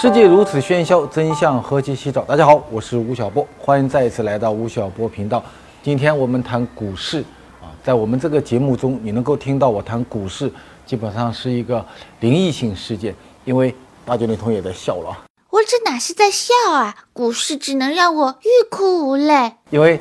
[0.00, 2.22] 世界如此喧嚣，真相何其稀少。
[2.22, 5.42] 大家好，我是吴晓波，欢迎再一次来到吴晓波频道。
[5.82, 7.18] 今天我们谈股市
[7.60, 10.48] 啊，在我们这个节目中，你能够听到我谈股市，
[10.86, 11.84] 基本上是一个
[12.20, 13.12] 灵异性事件，
[13.44, 15.18] 因为大九零同也在笑了啊。
[15.50, 16.94] 我这哪是在笑啊？
[17.12, 19.52] 股市只能让我欲哭无泪。
[19.70, 20.00] 因为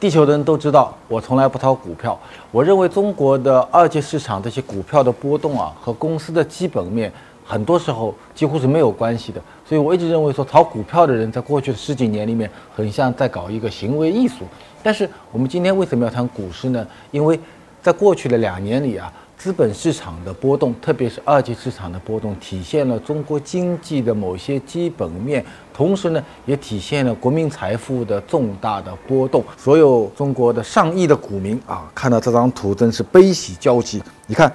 [0.00, 2.18] 地球的人都知道，我从来不炒股票。
[2.50, 7.12] 我认为中国的二级市场这些股票的波动啊，和公司的基本面
[7.46, 9.40] 很多时候几乎是没有关系的。
[9.64, 14.44] 所以我一直认为说，炒股票的人在过去的十几年里面，很像在搞一个行为艺术。
[14.82, 16.86] 但是我们今天为什么要谈股市呢？
[17.10, 17.38] 因为
[17.82, 19.12] 在过去的两年里啊。
[19.38, 29.44] 资本市场的波动，特别是二级市场的波动，体现了中国经济的某些基本面，同时呢，也体现了国民财富的重大的波动。
[29.54, 34.02] 所有中国的上亿的股民啊，看到这张图真是悲喜交集。
[34.26, 34.50] 你看，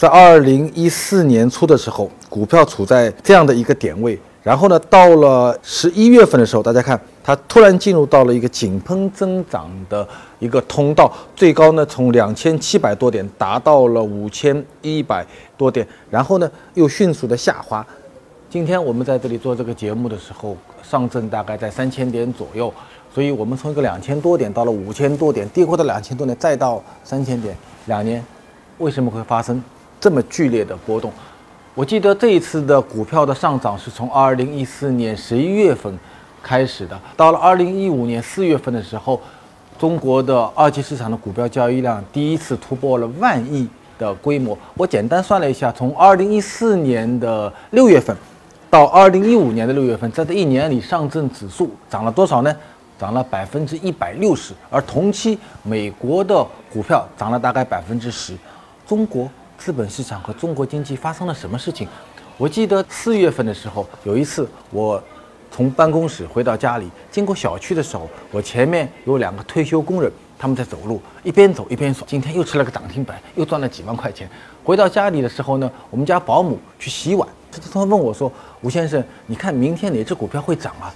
[0.00, 4.18] 在二零一四年初的时候，股票处在这样的一个点位。
[4.42, 15.22] 然后呢，到了十一月份的时候，大家看它突然进入到了一个井喷增长的一个通道，最高呢从两千七百多点达到了五千一百
[15.58, 17.86] 多点，然后呢又迅速的下滑。
[18.48, 22.72] 今天我们在这里做这个节目的时候，上证大概在三千点左右，
[23.14, 28.24] 所以我们从一个两千多点到了五千多点，跌破到两千多点，再到三千点，两年
[28.78, 29.62] 为什么会发生
[30.00, 31.12] 这么剧烈的波动？
[31.74, 35.96] 我记得这一次的股票的上涨是从二零一四年十一月份
[36.42, 39.20] 开始的，到了二零一五年四月份的时候，
[39.78, 44.56] 中国的二级市场的股票交易量第一次突破了万亿的规模。
[44.74, 48.16] 我简单算了一下，从二零一四年的六月份
[48.68, 52.54] 到二零一五年的六月份，在这一年里，上证指数涨了多少呢？
[52.98, 58.34] 涨了百分之一百六十，而同期美国的股票涨了大概百分之十，
[58.86, 59.30] 中国。
[59.60, 61.86] 资本市场和中国经济发生了什么事情？
[62.38, 65.00] 我记得四月份的时候，有一次我
[65.50, 74.26] 从办公室回到家里，经过小区的时候，我前面有两个退休工人，他们在走路，一边走一边说：“今天又吃了个涨停板，又赚了几万块钱。”
[74.64, 78.32] 回到家里的时候呢，我们家保姆去洗碗，他突然问我说
[78.62, 80.90] ：“吴先生，你看明天哪只股票会涨啊？”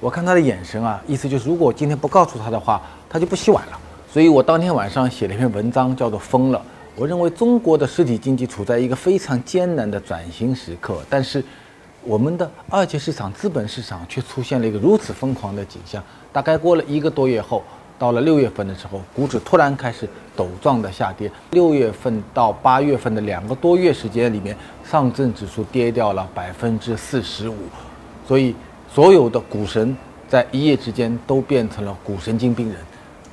[0.00, 3.78] 我看他的眼神啊，意思就是如果我今天不告诉他的话，他就不洗碗了。
[4.12, 6.58] 所以我当天晚上写了一篇文章，叫做《疯了》。
[6.94, 11.42] 我认为中国的实体经济处在一个非常艰难的转型时刻，但是
[12.04, 16.02] 我们的二级市场、资本市场却出现了一个如此疯狂的景象。
[16.30, 17.62] 大概过了一个多月后，
[17.98, 21.32] 到了六月份的时候，股指突然开始陡状的下跌。
[21.52, 24.54] 六月份到八月份的两个多月时间里面，
[24.84, 27.56] 上证指数跌掉了百分之四十五，
[28.28, 28.54] 所以
[28.92, 29.96] 所有的股神
[30.28, 32.76] 在一夜之间都变成了股神经病人。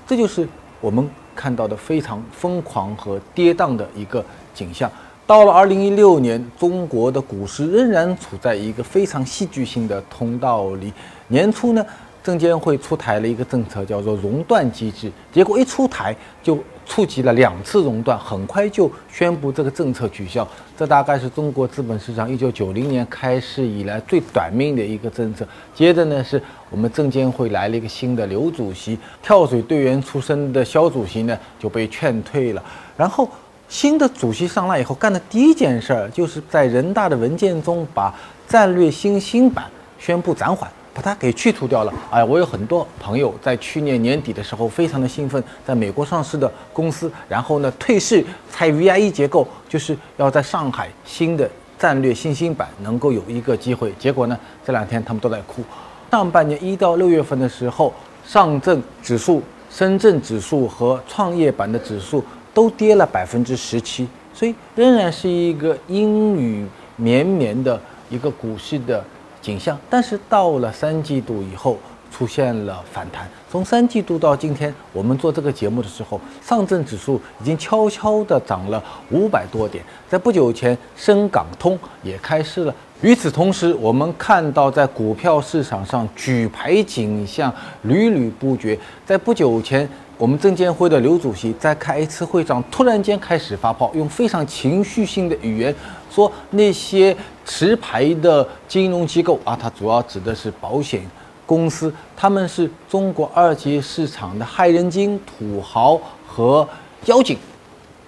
[0.08, 0.48] 这就是
[0.80, 1.10] 我们。
[1.40, 4.22] 看到的非常疯狂和跌宕的一个
[4.54, 4.92] 景象。
[5.26, 10.92] 到了二零一六年，中国的股市仍然处在一个非常戏剧性的通道里。
[11.30, 11.86] 年初呢，
[12.22, 16.14] 证监会出台了一个政策，叫做熔断机制，结果一出台
[16.44, 16.58] 就。
[16.90, 20.46] 触及了两次熔断，很快就宣布这个政策取消。
[20.76, 25.48] 这大概是中国资本市场一九九零年开始以来最短命的一个政策。
[25.76, 26.42] 接着呢，是
[26.72, 32.64] 我们证监会来了一个新的刘主席，跳水队员出身的肖主席呢就被劝退了。
[32.98, 33.30] 然后
[33.68, 38.12] 新的主席上来以后，干的第一件事儿就是在人大的文件中把
[38.48, 39.66] 战略新兴板
[40.00, 40.68] 宣布暂缓。
[40.94, 41.94] 把它给去除掉了。
[42.10, 53.94] 哎，我有很多朋友在去年年底的时候非常的兴奋，在美国上市的公司，然后呢退市拆 VIE 结构，就是要在上海新的战略新兴板能够有一个机会。
[54.00, 55.64] 结果呢这两天他们都在哭。
[56.12, 57.94] 上半年一到六月份的时候，
[58.26, 62.24] 上证指数、深圳指数和创业板的指数
[62.54, 67.80] 都跌了百分之十七，所以仍然是一个阴雨绵绵的
[68.10, 69.04] 一个股市的。
[69.50, 71.76] 景象，但是到了三季度以后
[72.12, 73.28] 出现了反弹。
[73.50, 79.84] 从三季度到今天，我们做这个节目的时候，上证指数已经悄悄地涨了五百多点。
[80.08, 82.76] 在不久前，深港通也开市了。
[83.02, 87.52] 与此同时，我们看到在股票市场上举牌景象
[87.84, 88.78] 屡屡不绝。
[89.04, 95.74] 在不久前，我们证监会的刘主席在开一次会上，突然间开始发炮，用非常情绪性的语言
[96.12, 101.10] 说那些持牌的金融机构啊，它主要指的是保险
[101.46, 106.68] 公司，他们是中国二级市场的害人精、土豪和
[107.06, 107.38] 妖精。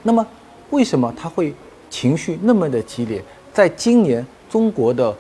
[0.04, 0.28] 那么，
[0.72, 1.56] 为什么他会
[1.90, 3.24] 情绪那么的激烈？
[3.54, 5.16] 在今年中国的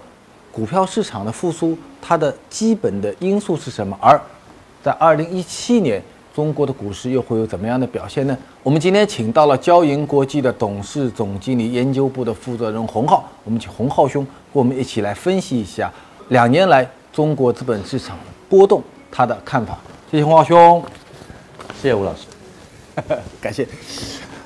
[0.51, 3.97] 股票市场的复苏，它的基本的因素是什么？
[4.01, 4.19] 而
[4.83, 6.03] 在二零一七年。
[6.33, 8.37] 中国的股市又会有怎么样的表现呢？
[8.63, 15.91] 我们今天请到了交银国际的董事总经理研究部的负责人洪浩，我们请洪浩兄跟我们一起来分析一下
[16.29, 18.81] 两年来中国资本市场的波动，
[19.11, 19.77] 他的看法。
[20.09, 20.81] 谢谢洪浩兄，
[21.81, 22.27] 谢谢吴老师，
[23.41, 23.67] 感谢。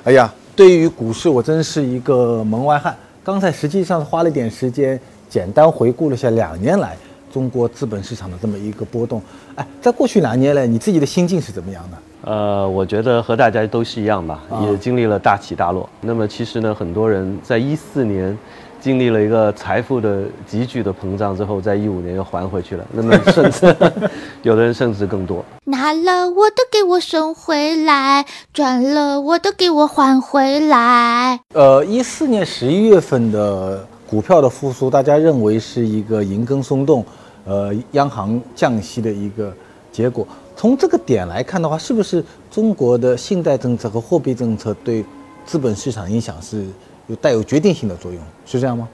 [0.02, 2.96] 哎呀，对于股市，我真是一个门外汉。
[3.22, 4.98] 刚才实际上花了一点时间，
[5.28, 6.96] 简单回顾了一下两年来
[7.32, 9.22] 中国资本市场的这么一个波动。
[9.54, 11.98] 哎，在过去两年来，你自己的心境是怎么样的？
[12.22, 15.88] 呃，我觉得和大家都是一样吧，也经历了大起大落。
[16.00, 18.36] 那么其实呢，很多人在一四年
[18.80, 22.84] 经历了一个财富的急剧的膨胀之后，在一五年又还回去了。
[22.90, 23.76] 那么甚至
[24.42, 25.44] 有的人甚至更多。
[25.64, 31.38] 拿了我的给我送回来，赚了我的给我还回来。
[31.54, 37.04] 呃，一四年十一月份的股票的复苏，大家认为是一个银根松动，
[37.44, 39.52] 呃，央行降息的一个
[39.90, 40.26] 结果。
[40.54, 45.04] 从这个点来看的话，是不是中国的信贷政策和货币政策对
[45.44, 46.64] 资本市场影响是
[47.08, 48.20] 有带有决定性的作用？
[48.44, 48.88] 是这样吗？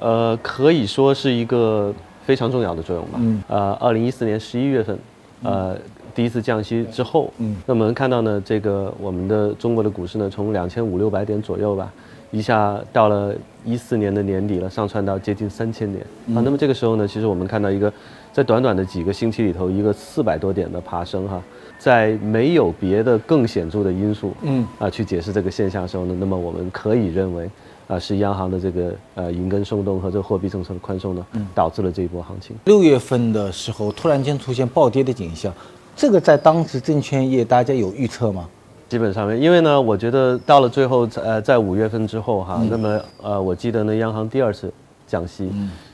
[0.00, 1.94] 呃，可以说是一个
[2.24, 3.18] 非常重要的作用吧。
[3.18, 3.42] 嗯。
[3.48, 4.98] 呃，二零一四年十一月份，
[5.42, 5.76] 呃。
[6.14, 11.92] 第一次降息之后，嗯，那我们看到呢，这个我们的中国的股市呢，从两千五六百点左右吧，
[12.32, 13.32] 一下到了
[13.68, 16.02] 一四年的年底了，上窜到接近三千点
[16.34, 16.40] 啊。
[16.42, 17.92] 那么这个时候呢，其实我们看到一个，
[18.32, 21.42] 在短短的几个星期里头，一个四百多点的爬升哈，
[21.78, 27.50] 在没有别的更显著的因素，嗯啊，去解释这个现象的时候呢，那么我们可以认为
[27.86, 32.56] 啊，是央行的这个呃银根松动和这个货币政策的宽松呢，导致了这一波行情。
[32.64, 35.52] 六月份的时候，突然间出现暴跌的景象。
[35.94, 38.48] 这个在当时证券业大家有预测吗？
[38.88, 44.72] 基本上面，因为呢，我觉得到了最后，呃，在五月份之后哈，那么呃，我记得呢，央行第二次
[45.06, 45.50] 降息，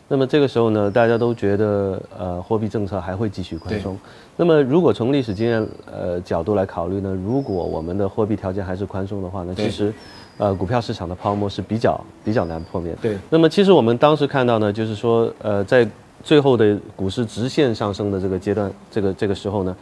[0.06, 3.98] 那么这个时候呢，大家都觉得呃，货币政策还会继续宽松。
[4.36, 9.92] 那么如果从历史经验呃角度来考虑呢，如果我们的货币条件还是宽松的话呢，其实
[10.38, 12.94] 呃，股票市场的泡沫是比较比较难破灭。
[13.00, 13.16] 对。
[13.30, 15.88] 那么其实我们当时看到呢，就是说呃，在
[16.22, 19.76] 最后的股市直线上升的这个阶段，这个这个时候呢，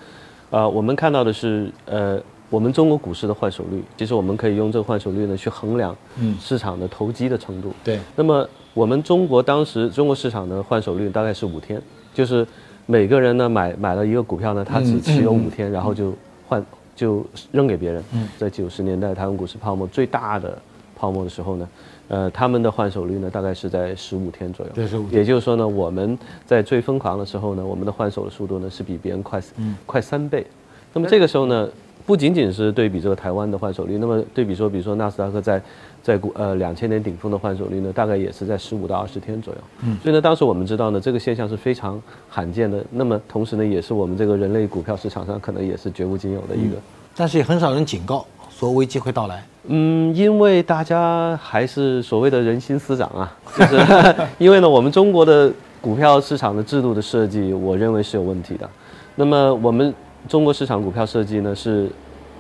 [0.51, 2.21] 呃，我们看到的是，呃，
[2.53, 5.97] 我们中国股市的换手率，其实我们可以用这个换手率呢去衡量
[6.39, 7.73] 市场的投机的程度。
[7.83, 7.99] 对。
[8.15, 11.81] 那么我们中国当时中国市场的换手率大概是五天，
[12.13, 12.47] 就是
[12.85, 16.13] 每个人呢买买了一个股票呢，他只持有五天，然后就
[16.47, 16.63] 换
[16.95, 18.05] 就扔给别人。
[18.37, 20.59] 在九十年代台湾股市泡沫最大的
[20.95, 21.67] 泡沫的时候呢。
[22.09, 24.73] 呃，他们的换手率呢，大概是在十五天左右。
[24.75, 25.09] 对，十五。
[25.09, 29.43] 也就是说呢，我们在最疯狂的时候呢，我们的换手的速度呢，是比别人快，
[29.87, 30.47] 快三倍。
[30.93, 31.67] 那么这个时候呢，
[32.05, 35.63] 不仅仅是对比这个台湾的换手率，那么对比说，比如说纳斯达克在，
[36.03, 39.61] 在股呃两千年顶峰的换手率呢，大概也是在十五到二十天左右。
[39.85, 39.97] 嗯。
[40.03, 42.85] 所以呢，当时我们知道呢，这个现象是非常罕见的。
[42.91, 46.77] 那么同时呢，也是我们这个人类股票市场上可能也是绝无仅有的一个。
[47.17, 48.27] 但是也很少人警告。
[48.51, 58.69] 说危机会到来，嗯，因为大家还是所谓的人心思涨啊， 就是 因为呢，我们中国的股票市场的制度的设计，我认为是有问题的。
[59.17, 59.93] 那么我们
[60.29, 61.89] 中国市场股票设计呢，是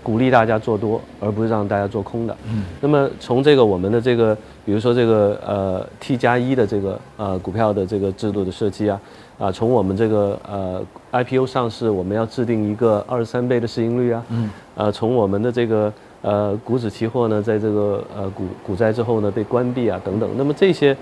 [0.02, 2.37] 鼓励大家做多，而不是让大家做空的。
[2.50, 2.64] 嗯。
[2.81, 9.00] 那么从这个我们的这个，比如说这个呃 T 加一的这个呃股票的这个制度的设计啊，
[9.38, 10.82] 啊，从我们这个呃
[11.12, 14.25] IPO 上市，我们要制定一个二十三倍的市盈率啊。
[14.31, 14.50] 嗯。
[14.75, 15.93] 呃，从我们的这个
[16.23, 20.31] 呃，股指期货呢，在这个呃股股灾之后呢，被关闭啊，等等。
[20.36, 20.96] 那么这些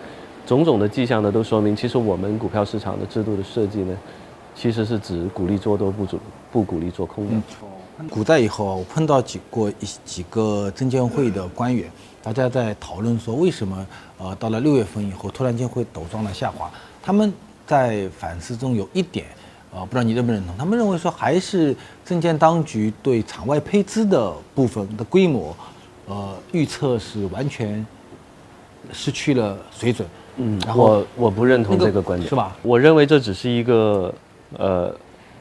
[0.46, 3.94] 种种的迹象呢，都说明，其实我们股票市场的制度的设计呢，
[4.54, 6.18] 其实是指鼓励做多，不主
[6.52, 7.32] 不鼓励做空的。
[8.08, 11.90] 古代以后，我碰到几过一几个证监会的官员，
[12.22, 13.86] 大家在讨论说，为什么
[14.18, 16.70] 呃到了六月份以后，突然间会陡状的下滑？
[17.02, 17.32] 他们
[17.66, 19.26] 在反思中有一点。
[19.72, 20.56] 啊，不知道你认不认同？
[20.58, 25.54] 他们认为说，还是证监当局对场外配资的部分的规模，
[26.08, 27.86] 呃，预测是完全
[28.92, 30.08] 失去了水准。
[30.38, 32.56] 嗯，我我不认同这个观点，是吧？
[32.62, 34.12] 我认为这只是一个
[34.58, 34.94] 呃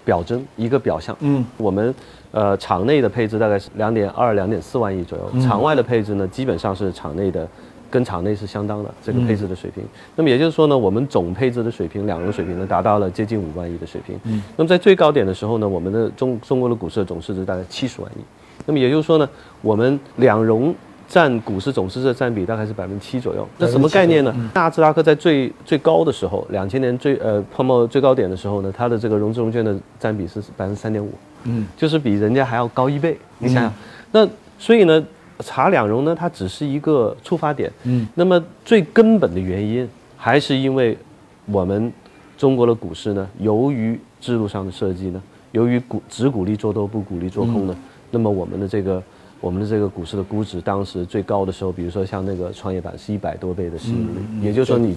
[0.03, 1.15] 表征，一个表象。
[1.19, 1.93] 嗯，我们
[2.31, 7.47] 呃场内的配置大概是两点二、两点四万亿左右，场外的配置呢，基本上是场内的。
[7.91, 9.83] 跟场内是相当的这个配置的水平，
[10.15, 14.15] 那么也就是说呢，我们总配置的水平，两融水平呢达到了接近五万亿的水平。
[14.25, 18.21] 嗯，那么在最高点的时候呢，我们的中中国的股市的总市值大概七十万亿。
[18.67, 19.27] 那么也就是说呢，
[19.63, 20.71] 我们两融
[21.09, 23.45] 占股市总市值的占比大概是百分之七左右。
[23.57, 24.33] 那什么概念呢？
[24.53, 31.11] 纳斯达克在最最高的时候，两千年最呃泡沫最高点的时候呢，它的这个融资融券的占比是百分之三点五。
[31.43, 33.17] 嗯，就是比人家还要高一倍。
[33.39, 33.73] 你想想，
[34.11, 35.03] 那所以呢？
[35.41, 37.71] 查两融呢，它只是一个出发点。
[37.85, 39.87] 嗯，那么最根本的原因
[40.17, 40.97] 还是因为
[41.45, 41.89] 我们
[42.37, 45.23] 中国的股市呢，由于制度上的设计呢，
[45.53, 47.73] 由于鼓只鼓励做多不鼓励做空呢，
[48.11, 49.01] 那么我们的这个
[49.41, 54.95] 我们的这个股市的估值，当时最高的时候，比如说像那个创业板是一百多倍的市盈率，也就是说你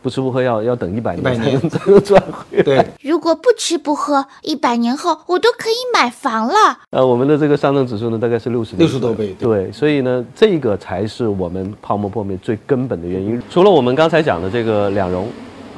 [0.00, 2.62] 不吃不喝要要等一百年才能才能赚回来。
[2.62, 6.54] 对， 如果不吃不喝，一百年后我都可以买房了。
[6.90, 13.40] 呃，我们的这个上证指数呢，大概是六十六十多倍对，所以呢，这个才是我们泡沫破灭最根本的原因。
[13.50, 15.28] 除了我们刚才讲的这个两融，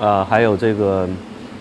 [0.01, 1.09] 啊、还有这个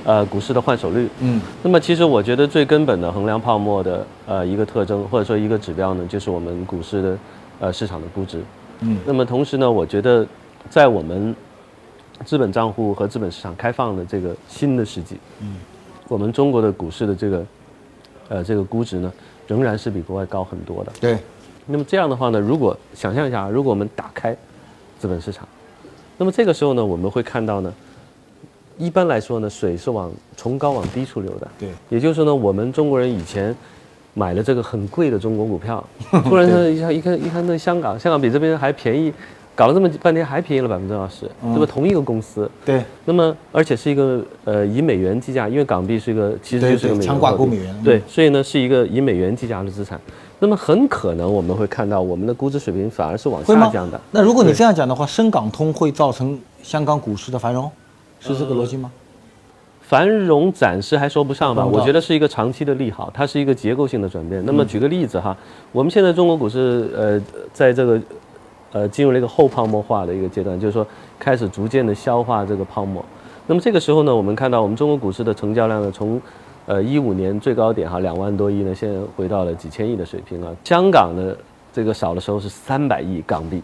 [0.05, 7.17] 呃股市的换手率，嗯，那么其实我觉得最根本的衡量泡沫的呃一个特征，或者说一个指标呢，就是我们股市的
[7.59, 8.41] 呃市场的估值。
[8.81, 10.27] 嗯，那么同时呢，我觉得
[10.69, 11.33] 在我们
[12.25, 15.55] 资本账户和资本市场开放的这个新的世纪，嗯，
[16.09, 17.45] 我们中国的股市的这个
[18.29, 19.11] 呃这个估值呢，
[19.47, 20.91] 仍然是比国外高很多的。
[20.99, 21.17] 对，
[21.65, 24.35] 那么这样的话呢，如果想象一下啊，如果我们打开
[24.99, 25.47] 资本市场，
[26.17, 27.73] 那么这个时候呢，我们会看到呢，
[28.77, 31.47] 一般来说呢，水是往从高往低处流的。
[31.59, 33.55] 对，也就是说呢，我们中国人以前
[34.13, 35.83] 买了这个很贵的中国股票，
[36.25, 39.13] 突然呢一下一看一看那香港，香港比这边还便宜，
[39.55, 41.71] 搞了这么半天还便宜了百分之二十，嗯对吧？
[41.71, 46.95] 同一个公司，对，那么而且是一个呃以美元计价，因为港币是一个其实就是个
[47.45, 49.99] 美元对，所以呢是一个以美元计价的资产。
[50.39, 53.99] 那么很可能我们会看到我们的估值水平反而是往下降的。？
[54.11, 57.71] 那如果你这样讲的话，深港通会造成香港股市的繁荣，
[58.23, 58.91] 是这个逻辑吗？
[59.81, 64.41] 繁荣暂时还说不上吧，我觉得是一个长期的利好，它是一个结构性的转变。
[64.45, 65.35] 那么举个例子哈，
[65.73, 68.01] 我们现在中国股市呃，在这个
[68.71, 70.87] 呃进入了一个后泡沫化的一个阶段，就是说
[71.19, 73.03] 开始逐渐的消化这个泡沫。
[73.45, 76.19] 那么这个时候呢，我们看到我们中国股市的成交量呢，从
[76.65, 80.49] 呃一五年最高点哈两万多亿呢，现在回到了几千亿的水平啊。
[80.63, 81.35] 香港呢，
[81.73, 83.61] 这个少的时候是三百亿港币。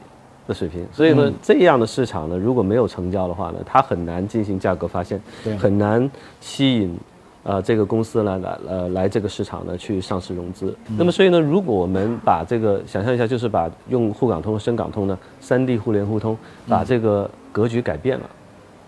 [0.50, 6.10] 的水平，所以呢，这样的市场呢，如果没有成交的话呢，它很难进行价格发现对，很难
[6.41, 6.98] 吸引
[7.44, 10.75] 呃这个公司来来呃来这个市场呢去上市融资。
[10.98, 16.36] 那么所以呢，如果我们把这个想象一下，就是把用沪港通深港通呢三地互联互通，
[16.68, 18.29] 把这个格局改变了。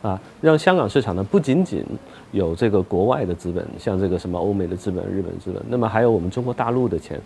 [0.02, 1.86] 啊，让香港市场呢不仅仅
[2.32, 7.22] 有这个国外的资本，像这个什么欧美的资本、日本资本，那么还有我们中国大陆的钱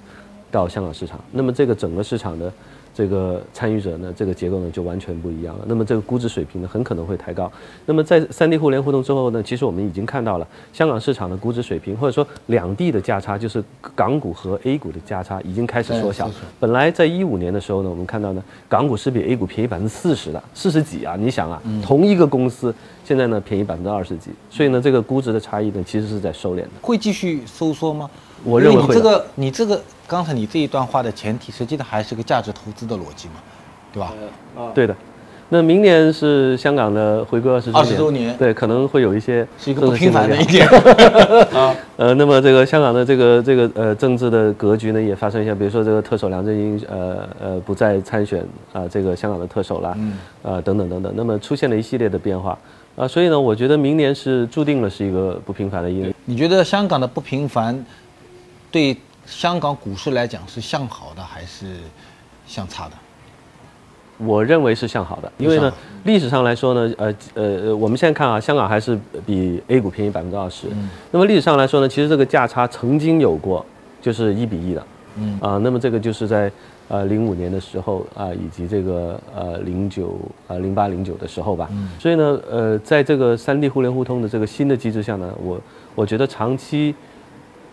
[0.51, 2.51] 到香港市场，那么这个整个市场的
[2.95, 5.65] 这个参与者呢，这个结构呢就完全不一样了。
[5.67, 7.51] 那么这个估值水平呢很可能会抬高。
[7.85, 13.61] 那么在三地互联互动之后呢，其实我们已经看到了香港市场的估值水平，或者说两地的价差，就是
[13.93, 16.31] 港股和 A 股的价差已经开始缩小。
[16.57, 21.17] 本来在一五年的时候呢，我们看到呢，港股是比 A 股便宜百分之四十的，四十几啊！
[21.19, 22.73] 你想啊，同一个公司
[23.03, 26.69] 现在呢便宜百分之二十几，所以呢，这个估值的差异呢其实是在收敛的。
[26.81, 28.09] 会继续收缩吗？
[28.45, 33.35] 我认为你这个，你这个刚才你这一段话的前提，实际上还是个价值投资的逻辑嘛，
[33.91, 34.13] 对吧？
[34.73, 34.95] 对的。
[35.49, 40.67] 那明年是香港的回归二十周年，20周年对，可能会有一些是一个不平凡的一点
[41.53, 41.75] 啊。
[41.97, 48.43] 呃，那么这个香港的这个这个呃政治的格局呢，也发生一些，比如说这个特首梁振英呃呃不再参选
[48.73, 52.57] 啊、这个香港的特首啦，嗯，呃等等等等，那么出现了一系列的变化
[52.95, 56.11] 啊、所以呢，我觉得明年是注定了是一个不平凡的一年。
[56.25, 57.85] 你觉得香港的不平凡，
[58.71, 61.77] 对香港股市来讲是向好的还是
[62.45, 62.91] 向差的？
[64.17, 65.73] 我认为是向好的，因为呢，
[66.05, 70.67] 历史上来说呢，呃呃，我们现在看啊，香港还是比 A 股便宜百分之二十。
[71.11, 73.65] 那么历史上来说呢，其实这个价差曾经有过，
[74.01, 74.87] 就是一比一的。
[75.17, 76.49] 嗯啊，那么这个就是在
[76.87, 80.17] 呃零五年的时候啊，以及这个呃零九
[80.47, 81.69] 啊零八零九的时候吧。
[81.99, 85.59] 所以呢，呃，在这个三地互联互通的这个新的机制下呢，我
[85.93, 86.95] 我觉得长期。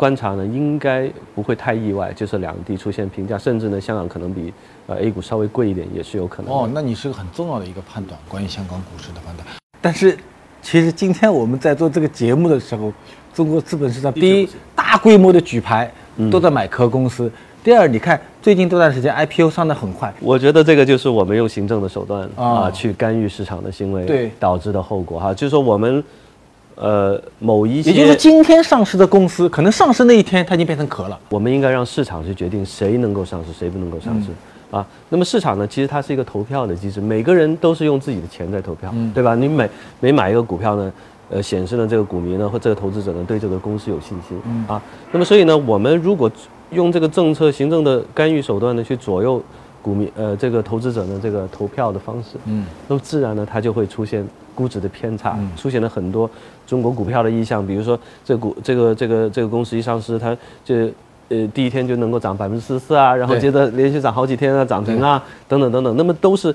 [0.02, 4.52] 观察呢，应该不会太意外，就是两地出现平价，甚至呢，香港可能比
[4.88, 6.52] 呃 A 股稍微贵一点，也是有可能。
[6.52, 9.46] 哦，那你是个很重要的一个判断，关于香港股市的判断。
[9.80, 10.18] 但是，
[10.60, 12.92] 其实今天我们在做这个节目的时候，
[13.32, 15.88] 中国资本市场第一大规模的举牌
[16.32, 17.30] 都在买壳公司，
[17.62, 24.32] 第二，你看最近这段时间 IPO 上的很快，我觉得这个就是我们用行政的手段啊、啊去干预市场的行为对。
[24.40, 26.02] 导致的后果哈，就是说我们
[26.74, 31.18] 呃某一些，也就是今天上市的公司，可能上市那一天它已经变成壳了。
[31.28, 34.28] 我们应该让市场去决定谁能够上市，谁不能够上市。
[34.70, 39.34] 啊，那么市场呢，其实它是一个投票的机制，每个人都是用自己的钱在投票，对吧？
[39.34, 39.68] 你每
[40.00, 40.92] 每买一个股票呢，
[41.28, 46.30] 呃，显示了这个股民呢或这个投资者呢对这个公司有信心，啊，那么所以呢，我们如果
[46.70, 49.42] 用这个政策行政的干预手段呢去左右
[49.82, 56.30] 股民呃这个投资者呢这个投票的方式，嗯，那么自然呢它就会出现估值的偏差，出现了很多
[56.66, 60.92] 中国股票的意向，比如说这股这个这个这个公司一上市，它这
[61.28, 66.54] 呃第一天就能够涨百分之四十四啊，然后接着连续涨好几天啊，涨停啊，等等等等，那么都是。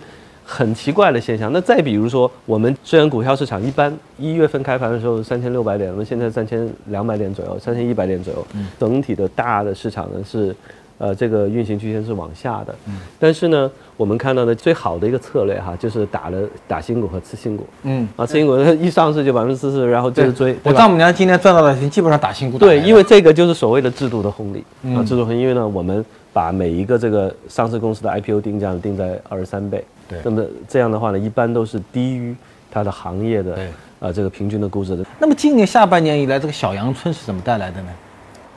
[0.49, 1.51] 很奇怪的现象。
[1.51, 8.47] 那再比如说，我们虽然股票市场一般一月份开盘的时候三千六百点，那么现在三千两百点左右，三千一百点左右，
[8.79, 10.55] 整体的大的市场呢是
[10.97, 12.75] 呃，这个运行区间是往下的。
[12.87, 12.99] 嗯。
[13.19, 17.65] 但是呢，我们看到的最好的一个策略哈，就是打了打新股和次新股。
[17.83, 18.07] 嗯。
[18.15, 20.55] 啊，次新股 一上市就百分之四十，然后接着追。
[20.63, 22.57] 我丈母娘今天赚到的钱基本上打新股。
[22.57, 24.63] 对，因为这个就是所谓的制度的红利
[24.95, 25.39] 啊，制度红利。
[25.39, 29.83] 因为呢，我们把每一个这个上市公司的 IPO 定价定在二十三倍。
[30.09, 30.19] 对。
[30.23, 32.35] 那么这样的话呢，一般都是低于
[32.71, 33.57] 它的行业的
[33.99, 35.05] 啊这个平均的估值的。
[35.19, 37.89] 那么今年下半年以来，这个小阳春是怎么带来的呢？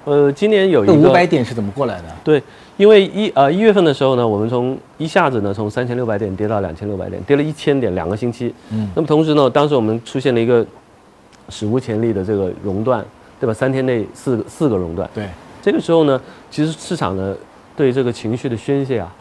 [0.05, 2.05] 呃，今年有一个五百点是怎么过来的？
[2.25, 2.43] 对，
[2.77, 8.55] 因为一呃一月份的时候呢，我们从一下子呢从三千六百点跌到两千六百点，跌了一千点，两个星期。
[8.71, 8.89] 嗯。
[8.95, 10.67] 那么同时呢，当时我们出现了一个
[11.49, 13.05] 史无前例的这个熔断，
[13.39, 13.53] 对吧？
[13.53, 15.09] 三天内四个四个熔断。
[15.15, 15.27] 对。
[15.61, 17.37] 这个时候呢，其实市场呢
[17.77, 19.15] 对这个情绪的宣泄啊。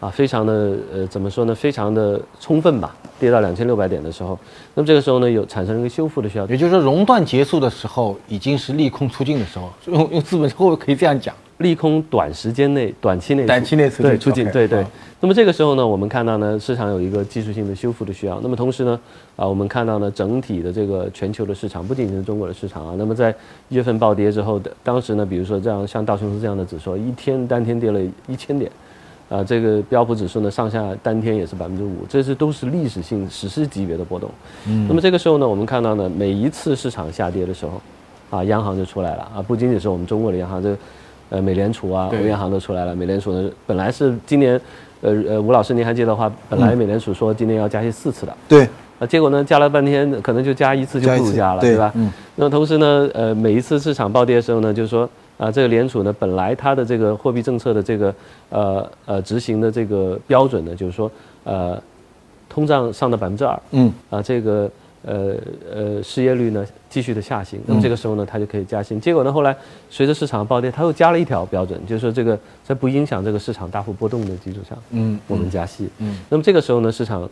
[0.00, 1.54] 啊，非常的呃，怎么说呢？
[1.54, 2.96] 非常的充分吧。
[3.18, 4.38] 跌到两千六百点的时候，
[4.74, 6.46] 那么这个时候呢，有产生了一个修复的需要。
[6.46, 9.68] 也就是说，熔断结束的时候，已经是利空出尽的时候。
[9.92, 11.34] 用用资本会不会可以这样讲？
[11.58, 14.82] 利空短时间内、短期内、短期内对出尽，对对。
[15.20, 18.40] 那么这个时候呢，我们看到呢，市场有一个技术性的修复的需要。
[18.40, 18.98] 那么同时呢，
[19.36, 22.94] 啊，我们看到呢，整体的这个全球的市场，不仅仅是中国的市场啊。
[22.96, 23.30] 那么在
[23.68, 28.72] 一月份暴跌之后的当时呢，比如说这样像道琼斯这样的指数，一天当天跌了一千点。
[29.30, 34.28] 啊，这个标普指数呢，上下当天也是百分之五，这是都是历史性史诗级别的波动。
[34.66, 37.80] 嗯，那么这个时候呢，我们看到呢，每一次市场下跌的时候，
[38.28, 40.76] 啊，央行就出来了啊，不仅仅是我们中国的央行，这，
[41.28, 42.92] 呃，美联储啊，欧央行都出来了。
[42.92, 44.60] 美联储呢，本来是今年，
[45.00, 48.36] 呃呃，吴老师您还记得的话，本来美联储说今年要加息四次的。
[48.48, 48.68] 对。
[48.98, 51.92] 啊，结果呢，加了半天，可能就加一次就不如加了，对吧？
[51.94, 52.10] 嗯。
[52.34, 55.08] 那么同时呢，呃，每一次市场暴跌的时候呢，就是说。
[55.40, 58.14] 啊，这个联储呢，本来它的这个货币政策的这个
[58.50, 61.10] 呃呃执行的这个标准呢，就是说
[61.44, 61.82] 呃，
[62.46, 64.70] 通胀上到百分之二，嗯，啊这个
[65.02, 65.36] 呃
[65.74, 68.98] 呃失业率呢继续的下行，那么这个时候呢，它就可以加息。
[69.00, 69.56] 结果呢，后来
[69.88, 75.88] 随着市场暴跌，它又加了一条标准，就是说这个在不影响这个市场大幅波动的基础上，嗯，我们加息。
[76.00, 77.26] 嗯，那么这个时候呢，市场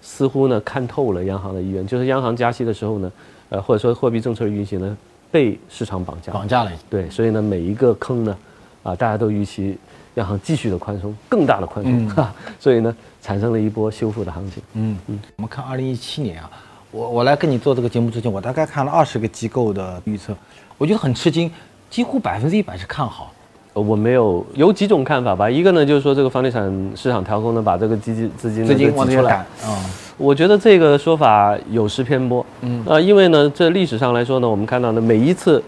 [0.00, 3.12] 似乎呢看透了央行的意愿，就是央行加息的时候呢，
[3.50, 4.96] 呃或者说货币政策运行呢。
[5.30, 6.72] 被市场绑架，绑架了。
[6.88, 8.36] 对，所以呢，每一个坑呢，
[8.82, 9.76] 啊，大家都预期
[10.14, 14.62] 央行继续的宽松，更大的宽松，哈， 所以呢，产生了一波修复的行情。
[14.74, 16.50] 嗯嗯，我们看二零一七年啊，
[16.90, 20.34] 我我来跟你做这个节目之前，我大概看了二十个机构的预测，
[20.76, 21.50] 我觉得很吃惊，
[21.90, 23.32] 几乎百分之一百是看好。
[23.80, 29.36] 我没有有几种看法吧，一个呢就是说这个房地产市场调控呢，把这个基金资金资金往出来。
[29.64, 29.78] 啊，
[30.16, 32.44] 我觉得这个说法有失偏颇。
[32.62, 35.62] 嗯啊，因为呢，这历史上来说呢，我们看到呢，每一次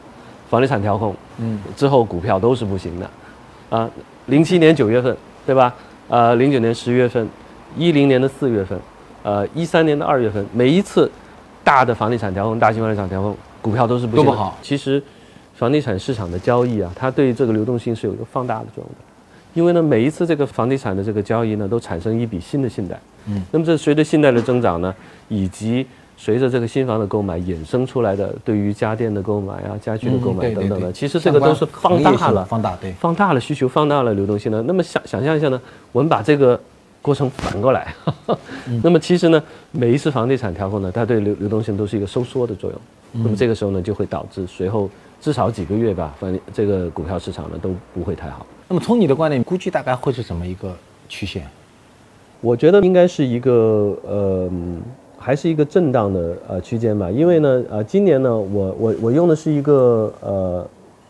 [0.48, 3.10] 房地产调控，嗯，之后股票都是不行的。
[3.70, 3.88] 啊，
[4.26, 5.74] 零七年九月份，对吧？
[6.08, 7.28] 呃，零九年十月份，
[7.76, 8.78] 一零年的四月份，
[9.22, 11.10] 呃，一三年的二月份，每一次
[11.62, 14.58] 大的房地产调控，大型房地产调控，股票都是不都不好。
[14.62, 15.02] 其实。
[15.60, 18.94] 房地产市场的交易啊，它对这个流动性是有一个放大的作用的，
[19.52, 24.94] 因为呢，每一次这个房地产的这个交易呢，都产生一笔新的信贷，嗯，那么这随着信贷的增长呢，
[25.28, 34.62] 以及随着这个新房的购买衍生出来的对于家电的购买啊、家具的购买等等的，其实这个都是放大了，放大对，放大了需求，放大了流动性的。
[34.62, 35.60] 那么想想象一下呢，
[35.92, 36.58] 我们把这个
[37.02, 37.94] 过程反过来，
[38.82, 39.42] 那么其实呢，
[39.72, 42.80] 每一次房地产调控呢，它对流流动性都是一个收缩的作用，
[43.22, 44.88] 那么这个时候呢，就会导致随后。
[45.20, 48.46] 至少几个月吧，反正这个股票市场呢都不会太好。
[48.66, 50.74] 那么从你的观点，估计大概会是什么一个
[51.08, 51.46] 曲线？
[52.40, 54.50] 我觉得应该是一个呃，
[55.18, 57.10] 还是一个震荡的呃区间吧。
[57.10, 60.66] 因为呢，呃，今年呢，我我我用的是一个呃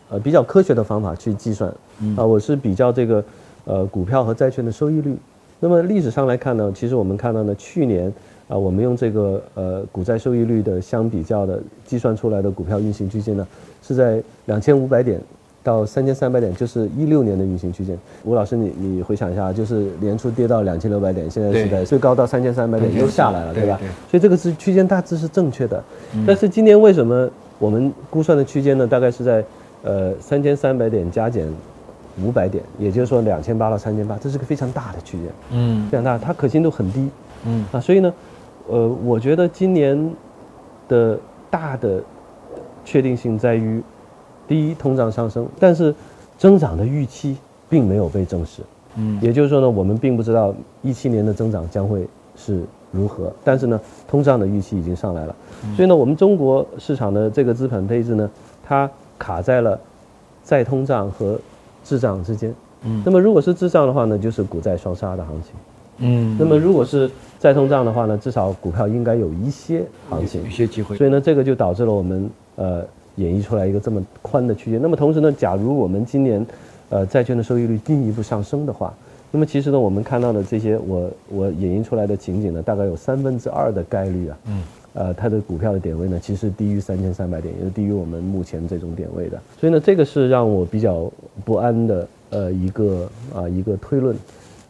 [0.09, 1.73] 呃比较科学的方法去计算
[2.17, 3.23] 啊，我是比较这个
[3.63, 5.15] 呃股票和债券的收益率。
[5.59, 8.11] 那么历史上来看呢，其实我们看到呢，去年。
[8.47, 13.47] 啊，我们用这个呃股债收益率的相比较的计算出来的股票运行区间呢，
[13.91, 15.19] 是在两千五百点
[15.63, 17.97] 到三千三百点，就是一六年的运行区间。
[18.23, 23.77] 吴老师，你你回想一下，就是年初跌到两千六百点，现在是在最高到三千三百点又下来了，对吧？
[24.09, 25.83] 所以这个是区间大致是正确的。
[26.25, 28.87] 但是今年为什么我们估算的区间呢？
[28.87, 29.43] 大概是在
[29.83, 31.45] 呃三千三百点加减
[32.23, 37.09] 五百点，也就是说两千八到三千八，这是个非常大的区间，嗯，非常大，它可信度很低，
[37.45, 38.13] 嗯啊，所以呢。
[38.69, 40.13] 呃，我觉得今年
[40.87, 42.01] 的大的
[42.83, 43.81] 确定性在于，
[44.47, 45.93] 第一，通胀上升，但是
[46.37, 47.37] 增长的预期
[47.69, 48.61] 并没有被证实。
[48.95, 55.35] 嗯，也就是说呢，我们并不知道一七年的增长将会是如何，但是呢，通胀的预期已经上来了。
[55.75, 58.29] 所以呢，我们中国市场的这个资本配置呢，
[58.67, 59.79] 它卡在了
[60.43, 61.39] 再通胀和
[61.83, 62.53] 滞胀之间。
[62.83, 65.51] 嗯，那么如果是滞胀的话呢，就是股债双杀的行情。
[65.99, 70.97] 嗯，那么如果是再通胀的话呢，至少股票应该有一些行情，有些机会。
[70.97, 72.29] 所以呢，这个就导致了我们
[72.61, 74.79] 呃演绎出来一个这么宽的区间。
[74.81, 76.45] 那么同时呢，假如我们今年，
[76.89, 78.93] 呃债券的收益率进一步上升的话，
[79.31, 89.39] 那么其实呢，我们看到的这些我我演绎出来的情景呢，大概有三分之二的概率啊，嗯，呃，它的股票的点位呢，其实低于三千三百点，也是低于我们目前这种点位的。
[89.59, 91.11] 所以呢，这个是让我比较
[91.45, 94.15] 不安的呃一个啊一个推论，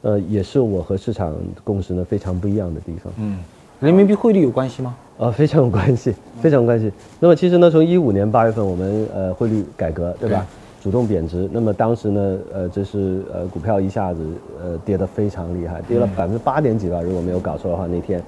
[0.03, 3.11] 呃，也是我和市场共识呢非常不一样的地方。
[3.17, 3.39] 嗯，
[3.81, 4.95] 人民币汇率有关系吗？
[5.17, 6.91] 呃，非常有关系，非常有关系。
[7.19, 10.45] 那么其实呢，从一五年八月份我们呃汇率改革，对吧？
[10.83, 14.19] 主动贬值，那么当时呢，呃，这是呃股票一下子
[14.63, 18.21] 呃跌得非常厉害，跌了百分之八点几吧，如果没有搞错的话那天。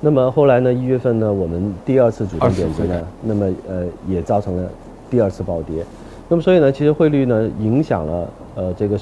[0.00, 4.68] 那么后来呢，一月份呢，我们第二次主动贬值呢，那么呃也造成了
[5.10, 5.84] 第二次暴跌。
[6.28, 8.98] 那么所以呢，其实汇率呢影响了呃这个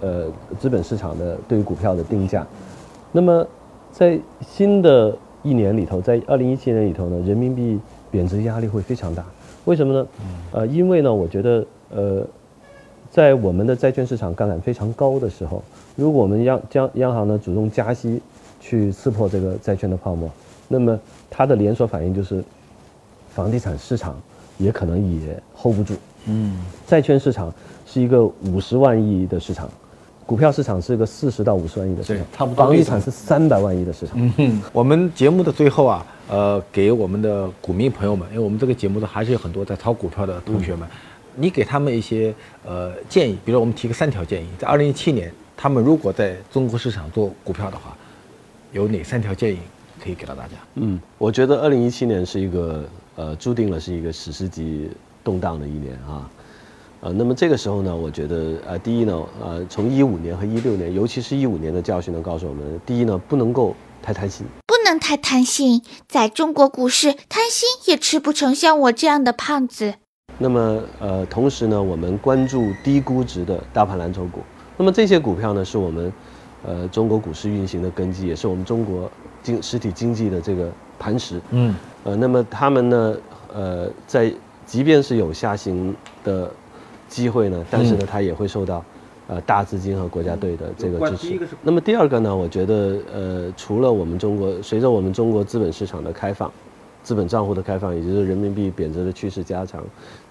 [0.00, 0.24] 呃
[0.60, 2.46] 资本市场的对于股票的定价。
[3.10, 3.44] 那么
[3.90, 7.78] 在新的一年里头，在二零一七年里头呢，人民币
[8.10, 9.24] 贬值压力会非常大。
[9.64, 10.06] 为什么呢？
[10.52, 12.26] 呃，因为呢，我觉得呃。
[13.12, 15.60] 在我们的债券市场杠杆非常高的时候，
[15.96, 18.22] 如果我们央将央行呢主动加息，
[18.60, 20.30] 去刺破这个债券的泡沫，
[20.68, 20.96] 那么
[21.28, 22.40] 它的连锁反应就是，
[23.30, 24.14] 房地产市场
[24.58, 25.94] 也可能也 hold 不住。
[26.26, 27.52] 嗯，债券市场
[27.84, 29.68] 是一个五十万亿的市场，
[30.30, 32.64] 股票市场是一个四十到五十万亿的市场，差不多。
[32.64, 34.16] 房地产是三百万亿的市场。
[34.38, 40.88] 嗯，我们节目的最后啊，呃，给我们的股民朋友们，因为我们这个节目呢还是有很多在炒股票的同学们。
[41.34, 42.32] 你给他们一些
[42.64, 47.96] 呃建议，比如我们提个三条建议，在二零一七年，他们如果在中国市场做股票的话，
[48.70, 49.58] 有哪三条建议
[50.00, 50.50] 可以给到大家？
[50.76, 52.84] 嗯，我觉得二零一七年是一个
[53.16, 54.88] 呃注定了是一个史诗级
[55.24, 56.30] 动荡的一年啊，
[57.02, 69.94] 呃，那么这个时候呢，我觉得呃，第一呢，呃，从一五年和一六年，尤其是一五年的教训呢，告诉我们，第一呢，不能够太贪心，不能太贪心，在中国股市贪心也吃不成像我这样的胖子。
[70.36, 74.40] 那么，呃，同时呢，我们关注低估值的大盘蓝筹股。
[74.76, 76.12] 那么这些股票呢，是我们，
[76.64, 79.10] 呃，中国股市运行的根基，也是我们中国
[79.42, 81.40] 经实体经济的这个磐石。
[81.50, 81.74] 嗯。
[82.04, 83.16] 呃，那么他们呢，
[83.54, 84.30] 呃，在
[84.66, 86.50] 即便是有下行的
[87.10, 88.82] 机会呢，但是呢，它也会受到，
[89.26, 91.38] 呃，大资金和国家队的这个支持。
[91.62, 96.50] 那么第二个呢，我觉得，呃，除了我们中国，随着我们中国资本市场的开放。
[97.02, 99.82] 资本账户的开放，也就是人民币贬值的趋势加强，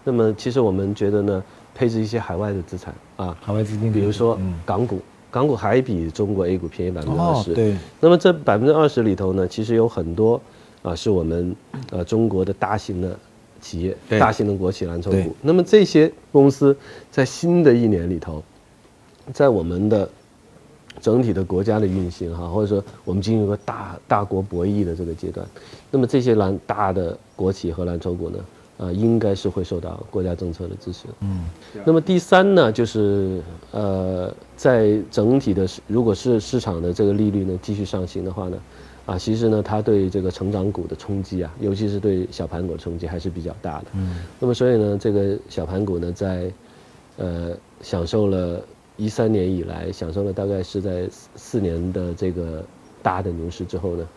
[0.04, 4.38] 那么其实我们觉得呢，配置一些海外的资产啊，海外资金，比如说
[4.68, 5.00] 港股，
[5.32, 7.56] 港股还比中国 A 股便宜百分之二十。
[7.56, 7.76] 对。
[8.00, 10.40] 那么这百分之二十里头呢，其实有很多
[10.84, 11.56] 啊，是我们
[11.90, 13.18] 呃中国的大型的
[13.60, 15.36] 企业，大型的国企蓝筹股。
[15.42, 16.76] 那么这些公司
[17.12, 18.44] 在新的一年里头，
[19.34, 20.10] 在我们的。
[21.02, 25.48] 整体的国家的运行哈，或者说我们进入个大大国博弈的这个阶段，
[25.90, 28.40] 那么这些蓝大的国企和蓝筹股呢，
[28.76, 31.06] 呃，应该是会受到国家政策的支持。
[31.22, 31.46] 嗯，
[31.86, 33.42] 那么第三呢，就是
[33.72, 38.58] 呃，在整体的如果是市场的这个利率呢继续上行的话呢，
[39.10, 43.86] 啊，其实呢，它对这个成长股的冲击啊，尤其是对小盘股的冲击还是比较大的。
[43.94, 46.52] 嗯，那么所以呢，这个小盘股呢，在
[47.18, 48.62] 呃享受了。
[49.02, 52.62] 一三年以来，享受了大概是在四年的这个
[53.02, 54.08] 大的牛市之后呢，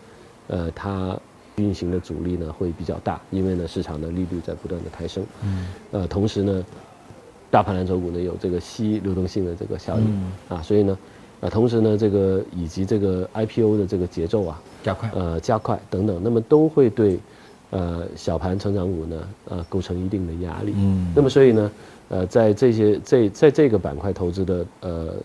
[0.47, 1.17] 呃，它
[1.55, 6.65] 运行的阻力呢会比较大，因为呢市场的利率在不断的抬升，嗯，呃，同时呢，
[7.49, 10.99] 大盘蓝筹股呢有这个吸流动性的这个效应，啊，所以呢，
[11.39, 17.17] 呃，同时呢这个以及这个 IPO 的这个节奏啊加快，呃加快等等，那么都会对
[17.71, 21.71] 呃小盘成长股呢呃构成一定的压力，嗯，那么所以呢。
[22.09, 25.15] 呃，在这些这在这个板块投资的呃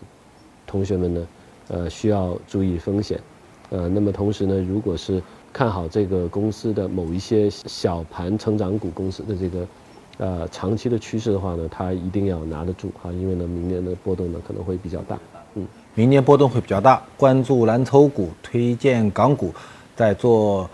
[0.65, 1.27] 同学们呢，
[1.67, 3.19] 呃需要注意风险，
[3.69, 5.21] 呃，那么同时呢，如果是
[5.53, 9.67] 看好这个公司的某一些小盘成长股公司的这个
[10.17, 15.19] 呃长期的趋势的话呢，它一定要拿得住哈，因为呢，明年的波动呢可能会比较大，
[15.61, 19.53] 嗯，明年波动会比较大，关注蓝筹股，推荐港股，
[19.95, 20.69] 在做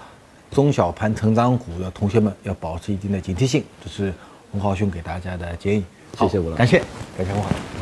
[0.52, 4.13] 中小盘成长股的同学们要保持一定的警惕性，这是
[4.52, 5.84] 洪浩兄给大家的建议。
[6.17, 6.80] 谢谢吴老师，感谢
[7.17, 7.75] 感谢吴老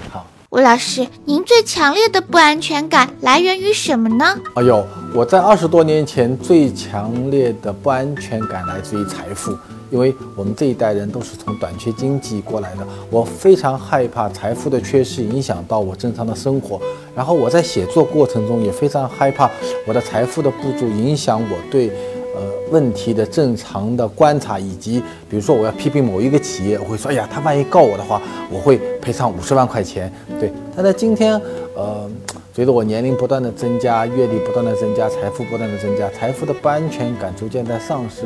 [0.53, 4.39] 吴老师，您最强烈的不安全感来源于什么呢？
[4.53, 9.57] 哎呦，我在二十多年前最强烈的不安全感来自于财富，
[9.89, 16.79] 因为我们这一代人都是从短缺经济过来的，我非常害怕财富的缺失影响到我正常的生活。
[17.15, 19.49] 然后我在写作过程中也非常害怕
[19.87, 21.91] 我的财富的不足影响我对。
[22.35, 22.41] 呃，
[22.71, 30.11] 问题的正常的观察，以及比如说我要批评某一个企业，我会说，哎呀，他万一告我的话，我会赔偿五十万块钱。
[30.39, 31.39] 对，但在今天，
[31.75, 32.09] 呃，
[32.55, 38.23] 随着我年龄不断的增加，阅历不断的增加，财富不断的增加，财富的不安全感逐渐在丧失，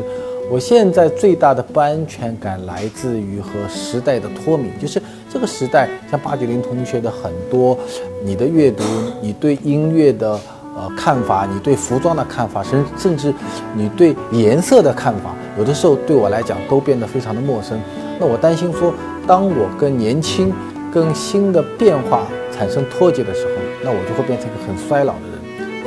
[0.49, 7.77] 我现在最大的不安全感来自于和时代的脱敏，就是这个时代，像八九零同学的很多，
[8.23, 8.83] 你的阅读，
[9.21, 10.39] 你对音乐的
[10.77, 13.33] 呃看法，你对服装的看法，甚甚至
[13.73, 17.79] 你对颜色的看法，有的时候对我来讲都变得非常的陌生。
[18.19, 18.93] 那我担心说，
[19.25, 20.53] 当我跟年轻、
[20.93, 23.51] 跟新的变化产生脱节的时候，
[23.83, 25.37] 那我就会变成一个很衰老的人。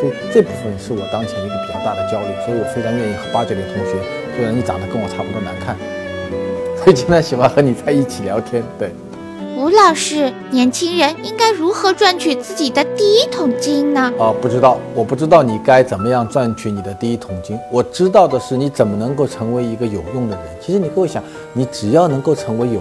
[0.00, 3.94] 所以这部分是我当前一个比较大的焦虑，所以我非常愿意和八九零同学。
[4.35, 5.76] 虽然你长得跟我差不多难看，
[6.83, 8.62] 所以经常喜欢和你在一起聊天。
[8.79, 8.90] 对，
[9.61, 14.11] 吴老师，年轻人应该如何赚取自己的第一桶金呢？
[14.18, 17.59] 啊，不知道，我不知道你该怎么样赚取你的第一桶金。
[17.70, 20.46] 我知道的是，你怎么能够成为一个有用的人。
[20.62, 22.81] 其实你各位想，你只要能够成为有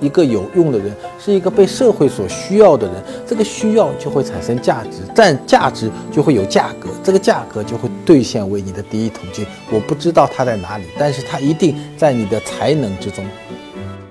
[0.00, 0.92] 一一个有用的人，
[1.24, 6.88] 是一个被社会所需要的人，这个需要就会产生价值，占价值就会有价格。
[7.04, 9.46] 这个价格就会兑现为你的第一桶金。
[9.70, 13.24] 我不知道它在哪里，但是它一定在你的才能之中。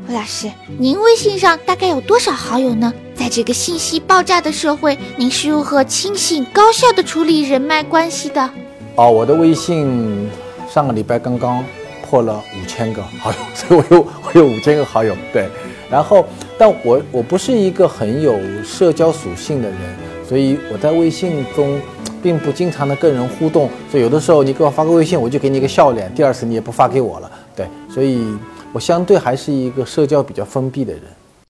[0.07, 2.93] 吴老师，您微信上大概有多少好友呢？
[3.15, 8.49] 在这个信息爆炸的社会，您是如何清醒高效的处理人脉关系的？
[8.95, 10.29] 哦，我的微信
[10.69, 11.63] 上个礼拜刚刚
[12.07, 15.15] 破了五千个好友， 所以我有我有五千个好友。
[15.33, 15.49] 对，
[15.89, 16.23] 然后，
[16.55, 19.79] 但我我不是一个很有社交属性的人，
[20.29, 21.79] 所以我在微信中。
[22.23, 28.35] 并不经常的跟人互动，所以有的时候你给我发个微信，我就给你一个笑脸，第二次你也不发给我了，对，所以
[28.75, 31.03] 我相对还是一个社交比较封闭的人。